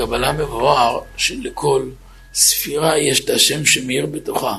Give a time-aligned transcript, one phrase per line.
[0.00, 1.90] בקבלה מבואר שלכל
[2.34, 4.58] ספירה יש את השם שמאיר בתוכה,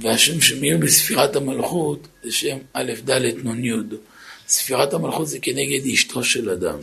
[0.00, 3.72] והשם שמאיר בספירת המלכות זה שם א' ד' נ' י'.
[4.48, 6.78] ספירת המלכות זה כנגד אשתו של אדם,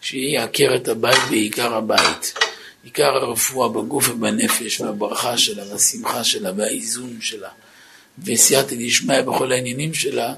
[0.00, 2.34] שהיא עקרת הבית בעיקר הבית.
[2.84, 7.48] עיקר הרפואה בגוף ובנפש, והברכה שלה, והשמחה שלה, והאיזון שלה,
[8.24, 10.34] וסייעתא דשמיא בכל העניינים שלה,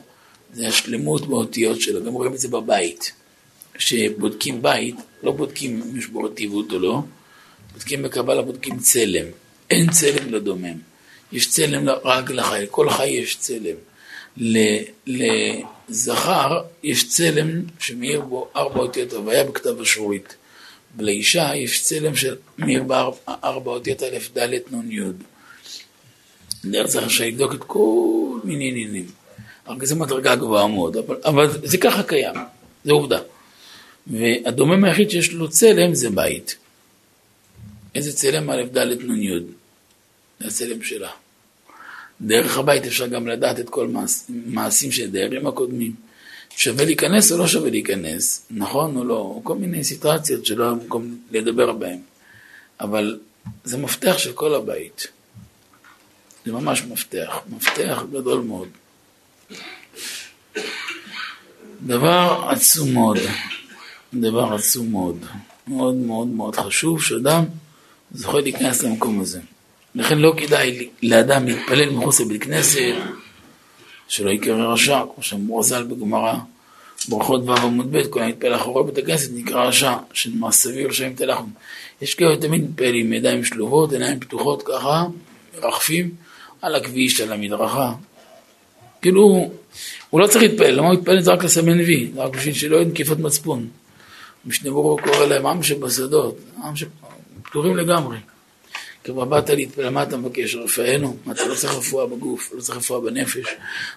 [0.52, 2.00] זה השלמות באותיות שלה.
[2.00, 3.12] גם רואים את זה בבית.
[3.74, 7.02] כשבודקים בית, לא בודקים אם יש בו רטיבות או לא,
[7.72, 9.26] בודקים בקבלה, בודקים צלם.
[9.70, 10.76] אין צלם לדומם.
[11.32, 13.76] יש צלם רק לחי, כל חי יש צלם.
[15.06, 20.34] לזכר יש צלם שמאיר בו ארבע אותיות הוויה בכתב השורית.
[20.96, 25.00] ולאישה יש צלם של מאיר בארבע אותיות א' ד' נ' י'.
[26.64, 29.06] דרך רשאי לבדוק את כל מיני עניינים.
[29.66, 32.34] רק זו מדרגה גבוהה מאוד, אבל, אבל זה ככה קיים,
[32.84, 33.18] זה עובדה.
[34.06, 36.56] והדומם היחיד שיש לו צלם זה בית.
[37.94, 38.50] איזה צלם?
[38.50, 39.40] א', ד', נ', י'.
[40.40, 41.10] זה הצלם שלה.
[42.20, 45.92] דרך הבית אפשר גם לדעת את כל מעש, מעשים של דיירים הקודמים.
[46.56, 51.18] שווה להיכנס או לא שווה להיכנס, נכון או לא, כל מיני סיטואציות שלא היה מקום
[51.30, 51.98] לדבר בהן.
[52.80, 53.18] אבל
[53.64, 55.06] זה מפתח של כל הבית.
[56.46, 58.68] זה ממש מפתח, מפתח גדול מאוד.
[61.86, 63.18] דבר עצום מאוד.
[64.14, 65.24] דבר עצום מאוד,
[65.68, 67.44] מאוד מאוד מאוד חשוב שאדם
[68.12, 69.40] זוכה להיכנס למקום הזה.
[69.94, 72.94] לכן לא כדאי לאדם להתפלל מחוץ לבית כנסת,
[74.08, 76.34] שלא יקרא רשע, כמו שאמרו ז"ל בגמרא,
[77.08, 81.46] ברכות ו' עמוד ב', כל המתפלל אחורי בית הכנסת נקרא רשע, שנאמר סביר לשם תלחם.
[82.02, 85.04] יש כאלה תמיד מתפלל עם ידיים שלובות, עיניים פתוחות ככה,
[85.62, 86.10] מרחפים
[86.62, 87.92] על הכביש, על המדרכה.
[89.02, 89.50] כאילו,
[90.10, 91.20] הוא לא צריך להתפלל, למה הוא יתפלל?
[91.20, 93.68] זה רק לסמן וי, זה רק בשביל שלא יהיו נקיפות מצפון.
[94.44, 98.18] משנה ברוך קורא להם עם שבשדות, עם שפטורים לגמרי.
[99.04, 100.54] כבר באת להתפלל, מה אתה מבקש?
[100.54, 101.16] רפאנו?
[101.24, 103.46] מה אתה לא צריך רפואה בגוף, לא צריך רפואה בנפש?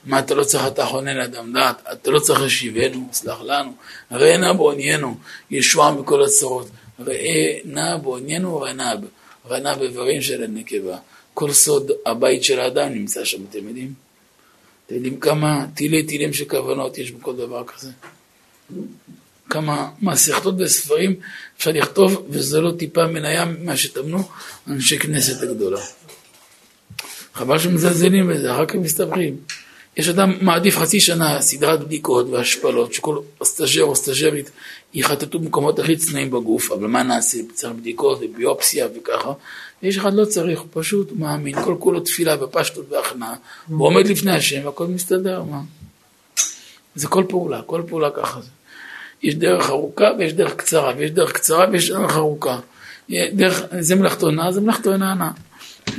[0.06, 1.84] מה אתה לא צריך אתה חונן לאדם דעת?
[1.92, 3.74] אתה לא צריך להשיבנו, סלח לנו.
[4.12, 5.18] ראה נא בעוניינו,
[5.52, 6.68] ישועה מכל הצרות.
[7.00, 9.00] ראה נא בעוניינו רנב,
[9.50, 10.98] רנב איברים של הנקבה.
[11.34, 13.94] כל סוד הבית של האדם נמצא שם, אתם יודעים?
[14.86, 17.92] אתם יודעים כמה תילי תילים של כוונות יש בכל דבר כזה?
[19.50, 21.16] כמה מסכתות וספרים
[21.58, 24.24] אפשר לכתוב, וזה לא טיפה מן הים מה שטמנו
[24.68, 25.82] אנשי כנסת הגדולה.
[27.34, 29.38] חבל שמזלזלים בזה, אחר כך מסתבכים.
[29.98, 34.52] יש אדם מעדיף חצי שנה סדרת בדיקות והשפלות, שכל סטאג'ר או סטאג'רית
[34.94, 37.38] יחטטו במקומות הכי צנועים בגוף, אבל מה נעשה?
[37.54, 39.34] צריך בדיקות וביופסיה וככה.
[39.84, 43.36] יש אחד לא צריך, פשוט מאמין, כל כולו תפילה ופשטות והכנעה,
[43.68, 45.62] הוא עומד לפני השם והכל מסתדר, מה?
[46.96, 48.50] זה כל פעולה, כל פעולה ככה זה.
[49.24, 52.60] יש דרך ארוכה ויש דרך קצרה, ויש דרך קצרה ויש דרך ארוכה.
[53.10, 55.30] דרך, זה מלאכתו נע, זה מלאכתו אינה נע.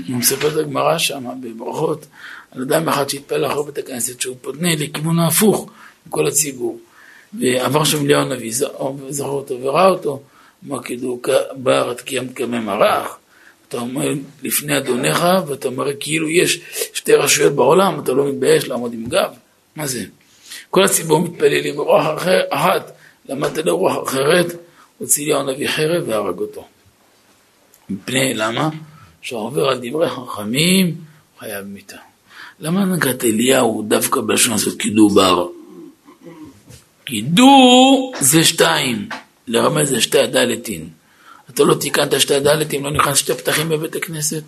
[0.08, 2.06] הוא מספר את הגמרא שם בברכות,
[2.50, 5.70] על אדם אחד שהתפלל אחרי בית הכנסת, שהוא פונה לכיוון ההפוך
[6.06, 6.78] מכל הציבור.
[7.40, 8.52] ועבר שם אליהו הנביא,
[9.08, 10.22] זכר אותו וראה אותו,
[10.66, 11.20] אמר כאילו,
[11.56, 13.18] בר קיימת כמי מרח,
[13.68, 16.60] אתה אומר לפני אדונך, ואתה אומר כאילו יש
[16.92, 19.30] שתי רשויות בעולם, אתה לא מתבייש לעמוד עם גב?
[19.76, 20.04] מה זה?
[20.70, 22.92] כל הציבור מתפללים ברוח אחת.
[23.28, 24.46] למדת לרוח אחרת,
[24.98, 26.64] הוציא אליהו הנביא חרב והרג אותו.
[27.90, 28.68] מפני, למה?
[29.22, 30.94] שעובר על דברי חכמים,
[31.38, 31.96] חייב מיתה.
[32.60, 35.46] למה נקראת אליהו דווקא בלשון הזאת כדובר?
[37.04, 39.08] קידו זה שתיים,
[39.46, 40.88] לרמז זה שתי הדלתין.
[41.50, 44.42] אתה לא תיקנת שתי הדלתים, לא נכנס שתי פתחים בבית הכנסת.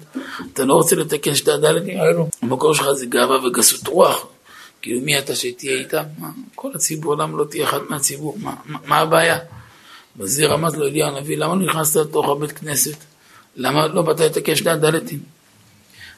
[0.53, 1.99] אתה לא רוצה לתקן שתי הדלתים.
[2.43, 4.27] המקור שלך זה גאווה וגסות רוח.
[4.87, 6.03] כאילו מי אתה שתהיה איתם?
[6.19, 8.37] מה, כל הציבור, למה לא תהיה אחד מהציבור?
[8.43, 9.39] מה, מה, מה הבעיה?
[10.17, 12.97] בזה רמז לו אליהו הנביא, למה לא נכנסת לתוך הבית כנסת?
[13.57, 15.19] למה לא באת לתקן שני הדלתים?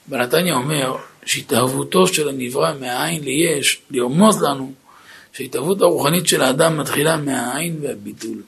[0.07, 0.97] בנתניה אומר
[1.27, 4.73] שהתאהבותו של הנברא מהעין ליש, לרמוז לנו
[5.33, 8.43] שההתאהבות הרוחנית של האדם מתחילה מהעין והביטול.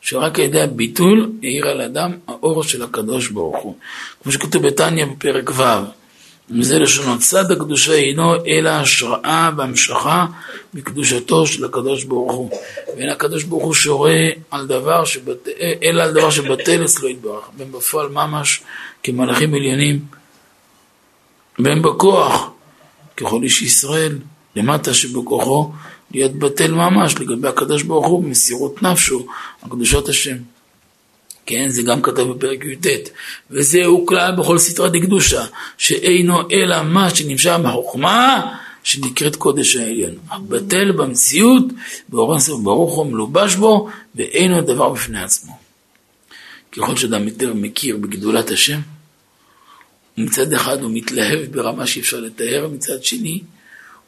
[0.00, 3.76] שרק על ידי הביטול יאיר על האדם האור של הקדוש ברוך הוא.
[4.22, 5.62] כמו שכתוב בתניא בפרק ו'
[6.50, 10.26] וזה לשונות צד הקדושה אינו אלא השראה והמשכה
[10.74, 12.50] מקדושתו של הקדוש ברוך הוא.
[12.96, 14.16] ואין הקדוש ברוך הוא שורה
[14.50, 15.48] על דבר שבת...
[15.82, 18.62] אלא על דבר שבטל אצלו יתברך, והם בפועל ממש
[19.02, 20.00] כמלאכים עליונים,
[21.58, 22.50] והם בכוח,
[23.16, 24.18] ככל איש ישראל,
[24.56, 25.72] למטה שבכוחו,
[26.10, 29.26] להיות בטל ממש לגבי הקדוש ברוך הוא במסירות נפשו,
[29.62, 30.36] הקדושות השם.
[31.46, 32.86] כן, זה גם כתב בפרק י"ט,
[33.50, 35.44] וזהו כלל בכל סתרא דקדושה,
[35.78, 40.14] שאינו אלא מה שנמשך בחוכמה, שנקראת קודש העליון.
[40.30, 41.64] הבטל במציאות,
[42.08, 45.58] באורן סוף ברוך הוא מלובש בו, ואינו דבר בפני עצמו.
[46.72, 48.80] ככל שאדם יותר מכיר בגדולת השם,
[50.16, 53.40] מצד אחד הוא מתלהב ברמה שאי אפשר לתאר, מצד שני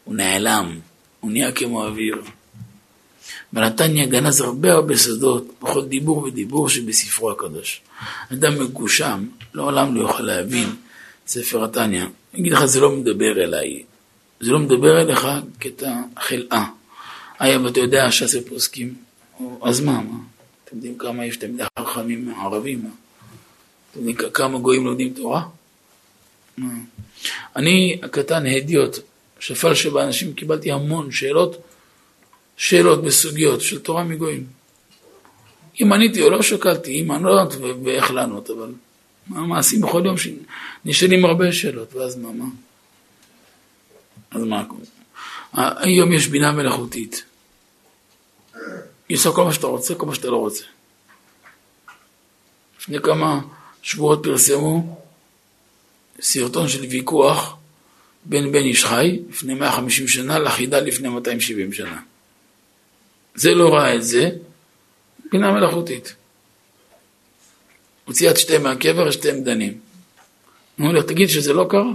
[0.05, 0.79] הוא נעלם,
[1.21, 2.17] הוא נהיה כמו אוויר.
[3.53, 7.81] ונתניה גנז הרבה הרבה סודות בכל דיבור ודיבור שבספרו הקדוש.
[8.33, 10.69] אדם מגושם, לעולם לא יוכל להבין
[11.27, 12.03] ספר התניא.
[12.03, 13.83] אני אגיד לך, זה לא מדבר אליי,
[14.41, 15.27] זה לא מדבר אליך
[15.59, 16.65] קטע חלאה.
[17.39, 18.95] היה ואתה יודע שעשה פוסקים,
[19.63, 20.19] אז מה, מה?
[20.65, 22.83] אתם יודעים כמה יש תלמידי חכמים ערבים?
[22.83, 22.89] מה?
[23.91, 25.43] אתם יודעים כמה גויים לומדים תורה?
[26.59, 26.69] מה?
[27.57, 28.99] אני הקטן הדיוט,
[29.41, 31.57] שפל שבאנשים, קיבלתי המון שאלות,
[32.59, 34.47] שאלות בסוגיות של תורה מגויים.
[35.83, 38.73] אם עניתי או לא שקלתי, אם ענות ואיך לענות, אבל
[39.27, 42.45] מה מעשים בכל יום שנשאלים הרבה שאלות, ואז מה, מה?
[44.31, 44.65] אז מה?
[45.53, 47.25] היום יש בינה מלאכותית.
[49.09, 50.65] היא עושה כל מה שאתה רוצה, כל מה שאתה לא רוצה.
[52.81, 53.41] לפני כמה
[53.83, 55.01] שבועות פרסמו
[56.21, 57.57] סרטון של ויכוח
[58.25, 62.01] בין בן איש חי לפני 150 שנה לחידה לפני 270 שנה.
[63.39, 64.31] זה לא ראה את זה,
[65.33, 66.15] בינה מלאכותית.
[68.05, 69.79] הוציאה את שתיהם מהקבר, שתיהם דנים.
[70.81, 71.93] אמרו לי, תגיד שזה לא קרה?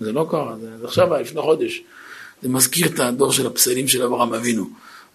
[0.00, 1.82] זה לא קרה, זה עכשיו, לפני חודש.
[2.42, 4.64] זה מזכיר את הדור של הפסלים של אברהם אבינו.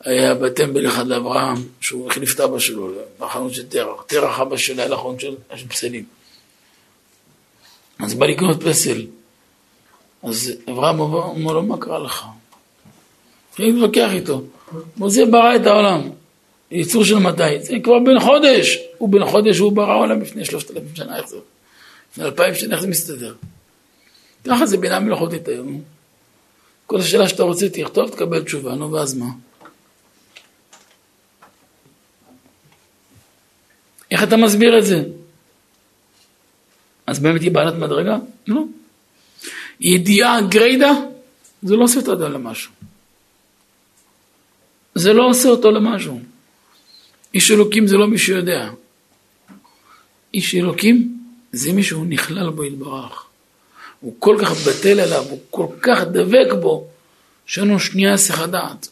[0.04, 4.04] היה בטמבל אחד לאברהם, שהוא החליף את אבא שלו בחנות של תרח.
[4.07, 6.06] תרח אבא שלו היה לחנות של, של פסלים.
[8.00, 9.06] אז בא לקנות פסל.
[10.24, 12.25] אז אברהם אומר לו, מה קרה לך?
[13.50, 14.42] התחיל להתווכח איתו.
[14.98, 16.10] משה ברא את העולם.
[16.71, 17.60] ייצור של מתי?
[17.62, 18.77] זה כבר בן חודש.
[18.98, 21.38] הוא בן חודש, הוא ברא עולם לפני שלושת אלפים שנה, איך זה?
[22.12, 23.36] לפני אלפיים שנה, איך זה מסתדר?
[24.48, 25.81] ככה זה בינה מלאכותית היום.
[26.86, 29.27] כל השאלה שאתה רוצה, תכתוב, תקבל תשובה, נו, ואז מה?
[34.12, 35.04] איך אתה מסביר את זה?
[37.07, 38.18] אז באמת היא בעלת מדרגה?
[38.48, 38.62] לא.
[39.80, 40.92] ידיעה גריידה,
[41.63, 42.71] זה לא עושה את האדם למשהו.
[45.00, 46.19] זה לא עושה אותו למשהו.
[47.34, 48.69] איש אלוקים זה לא מי שיודע.
[50.34, 51.18] איש אלוקים
[51.51, 53.25] זה מי שהוא נכלל בו יתברך.
[54.00, 56.88] הוא כל כך בטל אליו, הוא כל כך דבק בו,
[57.46, 58.88] שאין לו שנייה הדעת.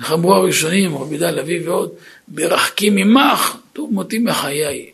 [0.00, 1.90] איך אמרו הראשונים, רבי דל אבי ועוד,
[2.28, 4.90] ברחקים ממך, טוב מותי מחיי.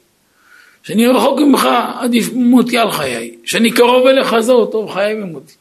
[0.82, 1.68] שאני רחוק ממך,
[2.00, 3.36] עדיף מותי על חיי.
[3.44, 5.54] שאני קרוב אליך, זהו, טוב חיי ומותי.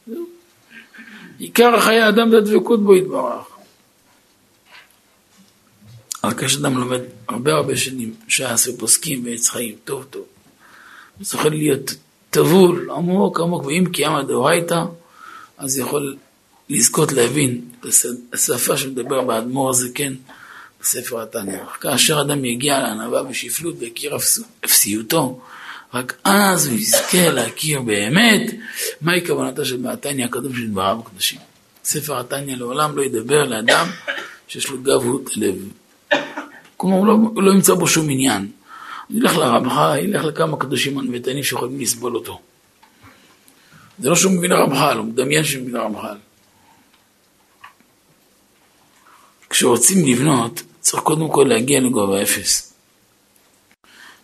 [1.38, 3.53] עיקר חיי האדם זה הדבקות בו יתברך.
[6.24, 10.24] אבל כשאדם לומד הרבה הרבה שנים ש"ס ופוסקים ועץ חיים, טוב טוב,
[11.22, 11.94] צריך להיות
[12.30, 14.84] טבול עמוק עמוק, ואם קיימא דאורייתא,
[15.58, 16.16] אז יכול
[16.68, 17.60] לזכות להבין
[18.32, 20.14] השפה שמדבר באדמו"ר הזקן
[20.80, 21.58] בספר התניא.
[21.80, 24.16] כאשר אדם יגיע לענווה ושפלות ויכיר
[24.64, 25.40] אפסיותו,
[25.94, 28.54] רק אז הוא יזכה להכיר באמת
[29.00, 31.38] מהי כוונתה של התניא הקדום של דבריו הקדושים.
[31.84, 33.86] ספר התניא לעולם לא ידבר לאדם
[34.48, 35.54] שיש לו גבהות לב.
[36.76, 38.50] כלומר, הוא לא, הוא לא ימצא בו שום עניין.
[39.10, 42.40] ילך לרמח"ל, ילך לכמה קדושים ענוותנים שיכולים לסבול אותו.
[43.98, 46.16] זה לא שהוא מבין הרמח"ל, הוא מדמיין שהוא מבין הרמח"ל.
[49.50, 52.74] כשרוצים לבנות, צריך קודם כל להגיע לגובה אפס.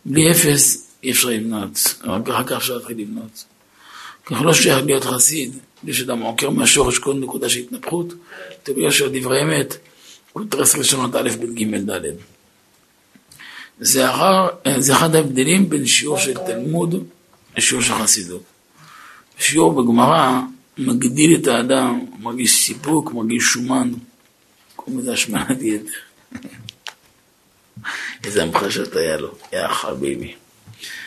[0.05, 3.45] בלי אפס אי אפשר לבנות, רק אחר כך אפשר להתחיל לבנות.
[4.27, 8.15] ככה לא שייך להיות חסיד, בלי שאדם עוקר מהשורש כל נקודה של התנפחות,
[8.63, 9.77] תביאו של דברי אמת,
[10.33, 12.13] הוא תרס ראשונות א', ב', ג', ד'.
[13.81, 17.05] זה, אחר, זה אחד ההבדלים בין שיעור של תלמוד
[17.57, 18.43] לשיעור של חסידות.
[19.39, 20.41] שיעור בגמרא
[20.79, 23.93] מגדיל את האדם, מרגיש סיפוק, מרגיש שומן,
[24.77, 25.91] קוראים לזה השמנת יתר.
[28.25, 30.35] איזה המחשות היה לו, יא חביבי.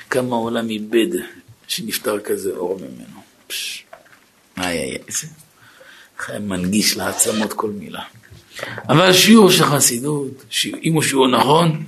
[0.09, 1.19] כמה העולם איבד
[1.67, 3.21] שנפטר כזה אור ממנו.
[3.47, 3.85] פש,
[4.57, 5.27] איי איי, איזה
[6.17, 8.03] חי מנגיש לעצמות כל מילה.
[8.89, 10.45] אבל שיעור של חסידות,
[10.83, 11.83] אם הוא שיעור נכון,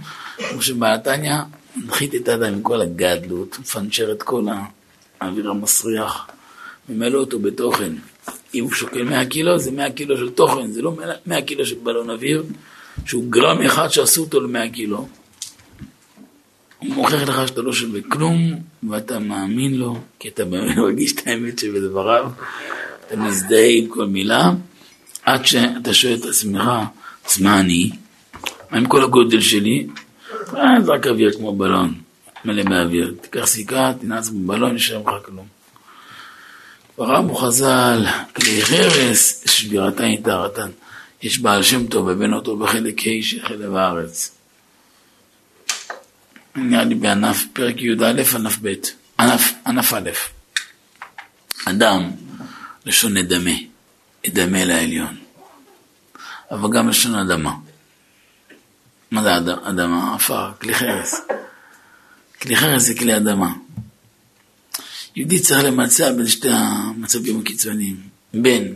[0.50, 1.36] כמו שבעתניא,
[1.75, 4.45] מנחית את האדם עם כל הגדלות, מפנצ'ר את כל
[5.22, 6.27] האוויר המסריח,
[6.89, 7.91] ממלא אותו בתוכן.
[8.53, 10.93] אם הוא שוקל 100 קילו, זה 100 קילו של תוכן, זה לא
[11.25, 12.43] 100 קילו של בלון אוויר,
[13.05, 15.07] שהוא גרם אחד שעשו אותו ל-100 קילו.
[16.79, 21.60] הוא מוכיח לך שאתה לא שווה כלום, ואתה מאמין לו, כי אתה מרגיש את האמת
[21.60, 22.29] שבדבריו,
[23.07, 24.51] אתה מזדהה עם כל מילה,
[25.25, 26.63] עד שאתה שואל את עצמך,
[27.25, 27.91] אז מה אני?
[28.72, 29.88] מה עם כל הגודל שלי?
[30.55, 31.94] אה, זה רק אוויר כמו בלון,
[32.46, 33.15] מלא באוויר.
[33.22, 35.48] תיקח סיכה, תנעץ בבלון, נשאר לך כלום.
[36.96, 38.05] כבר אמרו חז"ל,
[38.36, 40.70] כלי חרס, שבירתן יתארתן.
[41.22, 44.38] יש בעל שם טוב ובן אותו בחלק ה' של חלב הארץ.
[46.55, 48.05] נראה לי בענף, פרק י"א,
[48.36, 48.74] ענף ב',
[49.20, 50.10] ענף, ענף א'.
[51.65, 52.12] אדם,
[52.86, 53.51] לשון נדמה,
[54.27, 55.17] נדמה לעליון.
[56.51, 57.53] אבל גם לשון אדמה.
[59.12, 60.15] מה זה אדמה?
[60.15, 61.22] עפר, כלי חרס.
[62.41, 63.53] כלי חרס זה כלי אדמה.
[65.15, 67.96] יהודי צריך למצע בין שתי המצבים הקיצוניים,
[68.34, 68.75] בין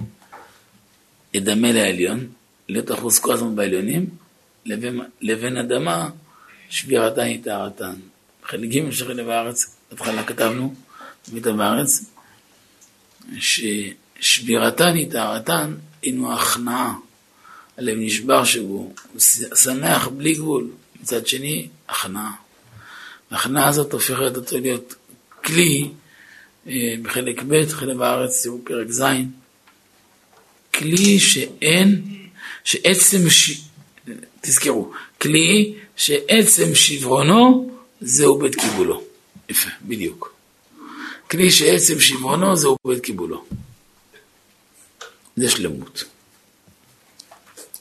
[1.33, 2.27] ידמה לעליון,
[2.69, 4.05] להיות אחוז כל הזמן בעליונים,
[4.65, 6.09] לבין, לבין אדמה,
[6.69, 7.93] שבירתן היא טהרתן.
[8.43, 10.73] חלק ג' של חלק בארץ, בהתחלה כתבנו,
[11.27, 12.05] במיטה בארץ,
[13.39, 14.08] ששבירתן
[14.93, 16.93] היא טהרתן, הינו הכנעה.
[17.77, 19.19] הלב נשבר שהוא, הוא
[19.55, 20.67] שמח בלי גבול.
[21.01, 22.31] מצד שני, הכנעה.
[23.31, 24.95] ההכנעה הזאת הופכת אותו להיות
[25.43, 25.89] כלי
[26.67, 29.03] אה, בחלק ב', חלק בארץ, תראו פרק ז',
[30.73, 32.01] כלי שאין,
[32.63, 33.61] שעצם, ש...
[34.41, 37.71] תזכרו, כלי שעצם שברונו
[38.01, 39.03] זהו בית קיבולו.
[39.49, 40.33] יפה, בדיוק.
[41.31, 43.45] כלי שעצם שברונו זהו בית קיבולו.
[45.39, 46.03] זה שלמות.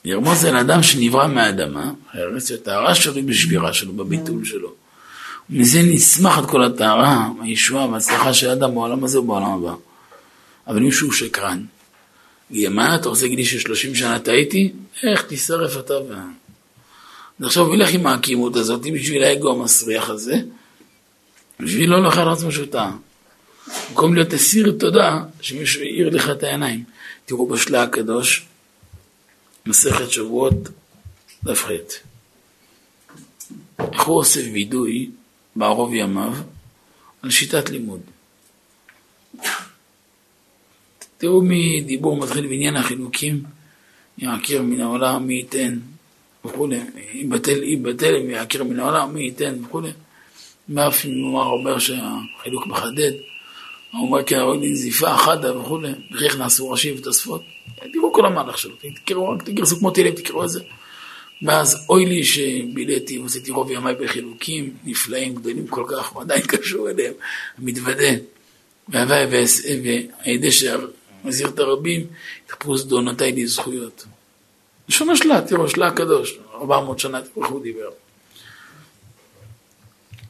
[0.05, 4.73] ירמוז זה לאדם שנברא מהאדמה, הארץ הטהרה שלו בשבירה שלו, בביטול שלו.
[5.49, 9.73] מזה נצמחת כל הטהרה, הישועה וההצלחה של האדם בעולם הזה ובעולם הבא.
[10.67, 11.63] אבל מישהו שקרן.
[12.51, 14.71] מה אתה רוצה להגיד לי ששלושים שנה טעיתי?
[15.03, 16.13] איך תישרף אתה ו...
[17.39, 20.35] אז עכשיו הוא ילך עם העקימות הזאת בשביל האגו המסריח הזה,
[21.59, 22.91] בשביל לא לאכל עצמו שהוא טעה.
[23.89, 26.83] במקום להיות אסיר תודה שמישהו העיר לך את העיניים.
[27.29, 28.45] תראו בשלה הקדוש,
[29.65, 30.53] מסכת שבועות,
[31.43, 31.71] דף ח'.
[33.79, 35.09] איך הוא עושה וידוי
[35.55, 36.33] בערוב ימיו
[37.21, 37.99] על שיטת לימוד.
[41.17, 43.43] תראו מדיבור מתחיל בעניין החילוקים,
[44.17, 45.79] יעקר מן העולם מי ייתן
[46.45, 46.79] וכולי,
[47.13, 49.91] יבטל יבטל ויעקר מן העולם מי ייתן וכולי.
[50.69, 50.77] אם
[51.23, 53.11] הוא אומר שהחילוק מחדד,
[53.91, 57.41] הוא אומר כי הרוג נזיפה חדה וכולי, וכך נעשו ראשי ותוספות.
[57.93, 60.59] תראו כל המהלך שלו, תקראו, תגרסו כמו תהילים, תקראו את זה.
[61.41, 66.89] ואז אוי לי שביליתי ועשיתי רוב ימיי בחילוקים נפלאים, גדולים כל כך, הוא עדיין קשור
[66.89, 67.13] אליהם,
[67.59, 68.11] מתוודה.
[68.89, 69.25] והווי
[70.23, 72.07] והידי שמזהיר את הרבים,
[72.45, 74.05] יתפרו זדונותיי לי זכויות.
[74.89, 77.89] לשון השלה, תראו, שלה הקדוש, 400 שנה, תראו איך הוא דיבר.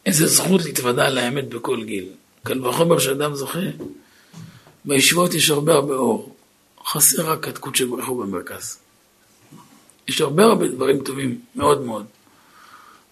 [0.06, 2.10] איזה זכות להתוודע על האמת בכל גיל.
[2.50, 3.60] קל וחומר שאדם זוכה.
[4.86, 6.36] בישיבות יש הרבה הרבה אור.
[6.86, 8.77] חסר רק התקות של ברכו במרכז.
[10.08, 12.06] יש הרבה הרבה דברים טובים, מאוד מאוד.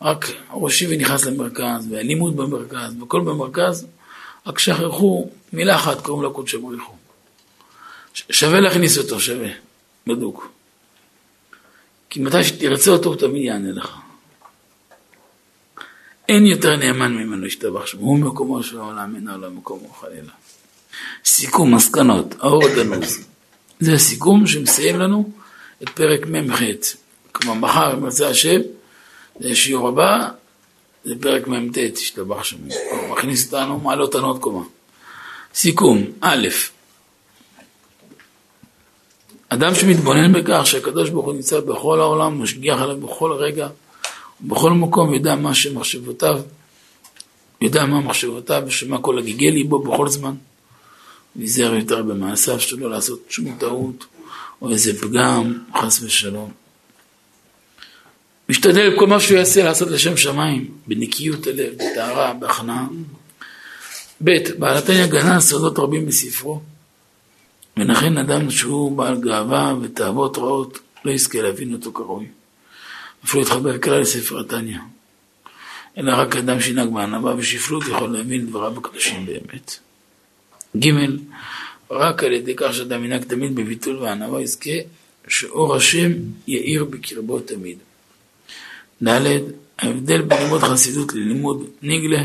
[0.01, 3.87] רק ראשי ונכנס למרכז, והלימוד במרכז, והכל במרכז,
[4.47, 6.93] רק שכחו מילה אחת, קוראים לו קודשא בריחו.
[8.13, 9.49] שווה להכניס אותו, שווה,
[10.07, 10.51] בדוק.
[12.09, 13.97] כי מתי שתרצה אותו, הוא תמיד יענה לך.
[16.29, 20.31] אין יותר נאמן ממנו השתבח שמו, הוא מקומו של העולם, אין העולם מקומו חלילה.
[21.25, 23.17] סיכום, מסקנות, האור הגנוז.
[23.79, 25.29] זה הסיכום שמסיים לנו
[25.83, 26.61] את פרק מ"ח.
[27.31, 28.59] כלומר, מחר, אם ירצה השם,
[29.39, 30.29] זה שיעור הבא,
[31.03, 32.57] זה פרק מ"ט, השתבח שם.
[32.91, 34.63] הוא מכניס אותנו, מעלה אותנו עוד קומה.
[35.53, 36.47] סיכום, א',
[39.49, 43.67] אדם שמתבונן בכך שהקדוש ברוך הוא נמצא בכל העולם, משגיח עליו בכל רגע,
[44.41, 46.41] בכל מקום, יודע מה שמחשבותיו,
[47.61, 50.35] יודע מה מחשבותיו ושמה כל הגיגי ליבו בכל זמן.
[51.35, 54.05] נזהר יותר במעשיו שלא לעשות שום טעות.
[54.61, 56.51] או איזה פגם, חס ושלום.
[58.49, 62.87] משתדל כל מה שהוא יעשה לעשות לשם שמיים, בנקיות הלב, בטהרה, בהכנעה.
[64.23, 66.61] ב' בעלתניא גנה סודות רבים בספרו,
[67.77, 72.25] ולכן אדם שהוא בעל גאווה ותאוות רעות לא יזכה להבין אותו כראוי.
[73.27, 74.77] אפילו יתחבר כלל לספר התניא.
[75.97, 79.79] אלא רק אדם שינהג בענווה ושפלות יכול להבין דבריו הקדושים באמת.
[80.77, 80.89] ג'
[81.91, 84.71] רק על ידי כך שאדם ינהג תמיד בביטול וענווה יזכה
[85.27, 86.11] שאור השם
[86.47, 87.77] יאיר בקרבו תמיד.
[89.03, 89.39] ד'
[89.79, 92.23] ההבדל בין לימוד חסידות ללימוד ניגלה,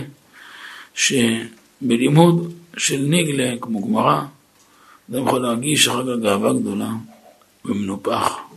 [0.94, 4.20] שבלימוד של ניגלה, כמו גמרא,
[5.10, 6.90] אדם יכול להרגיש אחר כך גאווה גדולה
[7.64, 8.51] ומנופח.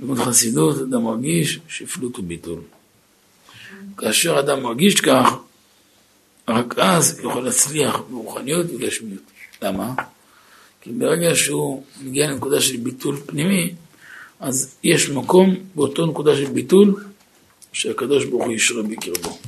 [0.00, 2.60] בלימוד חסידות אדם מרגיש שפלות וביטול.
[3.96, 5.34] כאשר אדם מרגיש כך,
[6.48, 9.22] רק אז יכול להצליח ברוחניות ובגשמיות.
[9.62, 9.94] למה?
[10.80, 13.74] כי ברגע שהוא מגיע לנקודה של ביטול פנימי,
[14.40, 17.04] אז יש מקום באותו נקודה של ביטול
[17.72, 19.38] שהקדוש ברוך הוא ישרה בקרבו.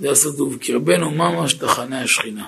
[0.00, 2.46] זה הסוד ובקרבנו ממש תחנה השכינה.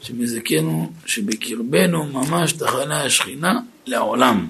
[0.00, 4.48] שמזכנו שבקרבנו ממש תחנה השכינה לעולם.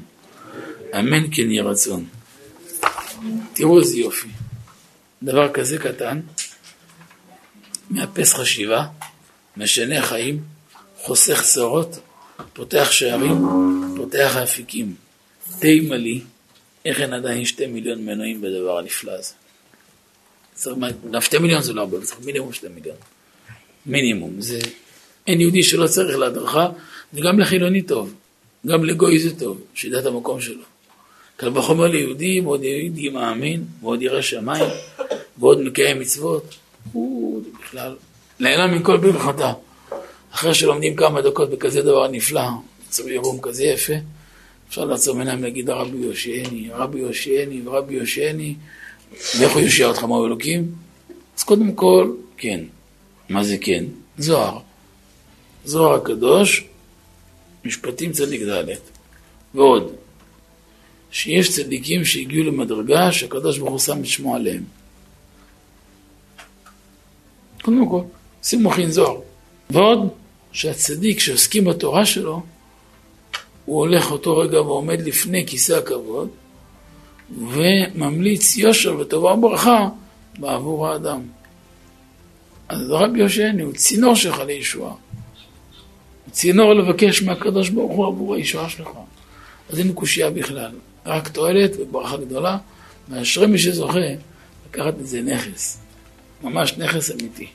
[0.98, 2.04] אמן כן יהי רצון.
[3.54, 4.28] תראו איזה יופי.
[5.22, 6.20] דבר כזה קטן,
[7.90, 8.86] מאפס חשיבה,
[9.56, 10.42] משנה חיים,
[10.96, 11.98] חוסך צרות,
[12.52, 13.36] פותח שערים,
[13.96, 14.94] פותח אפיקים.
[15.58, 16.20] תימה לי,
[16.84, 19.32] איך אין עדיין שתי מיליון מנועים בדבר הנפלא הזה.
[20.54, 20.76] צריך,
[21.20, 22.96] שתי מיליון זה לא הרבה, צריך מינימום שתי מיליון.
[23.86, 24.40] מינימום.
[24.40, 24.58] זה,
[25.26, 26.68] אין יהודי שלא צריך להדרכה,
[27.14, 28.14] וגם לחילוני טוב,
[28.66, 30.62] גם לגוי זה טוב, שידע את המקום שלו.
[31.36, 34.70] קל וחומר ליהודי, ועוד יהודי מאמין, ועוד ירא שמיים,
[35.38, 36.54] ועוד מקיים מצוות.
[36.92, 37.96] הוא בכלל
[38.40, 39.52] נהנה מכל ברכתה.
[40.34, 42.42] אחרי שלומדים כמה דקות בכזה דבר נפלא,
[42.88, 43.92] עצור ירום כזה יפה,
[44.68, 48.54] אפשר לעצום עיניים להגיד הרבי יושיעני, הרבי יושיעני ורבי יושיעני,
[49.38, 50.72] ואיך הוא יושיע אותך מהו אלוקים?
[51.38, 52.60] אז קודם כל, כן.
[53.28, 53.84] מה זה כן?
[54.18, 54.58] זוהר.
[55.64, 56.64] זוהר הקדוש,
[57.64, 58.64] משפטים צדיק ד'
[59.54, 59.92] ועוד,
[61.14, 64.62] שיש צדיקים שהגיעו למדרגה שהקדוש ברוך הוא שם את שמו עליהם.
[67.62, 68.00] קודם כל,
[68.42, 69.20] שימו חין זוהר.
[69.70, 70.08] ועוד,
[70.52, 72.42] שהצדיק שעוסקים בתורה שלו,
[73.64, 76.28] הוא הולך אותו רגע ועומד לפני כיסא הכבוד,
[77.38, 79.88] וממליץ יושר וטובה וברכה
[80.38, 81.22] בעבור האדם.
[82.68, 84.94] אז רבי יושעני הוא צינור שלך לישועה.
[86.30, 88.88] צינור לבקש מהקדוש ברוך הוא עבור הישועה שלך.
[89.70, 90.72] אז אין קושייה בכלל,
[91.06, 92.58] רק תועלת וברכה גדולה,
[93.08, 93.98] מאשרי מי שזוכה
[94.68, 95.78] לקחת את זה נכס,
[96.42, 97.46] ממש נכס אמיתי.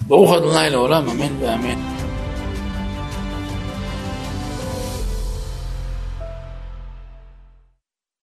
[0.00, 1.97] ברוך ה' לעולם, אמן ואמן.